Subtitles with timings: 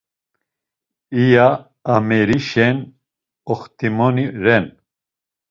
[1.21, 1.49] İya
[1.95, 2.77] amerişen
[3.51, 4.65] oxtimoni ren.